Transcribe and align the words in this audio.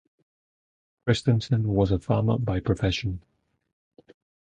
Kristensen 1.05 1.61
was 1.61 1.91
a 1.91 1.99
farmer 1.99 2.39
by 2.39 2.59
profession. 2.59 3.21